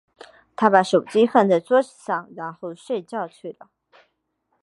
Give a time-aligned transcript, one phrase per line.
[0.55, 3.69] 她把手机放在桌子上，然后睡觉去了。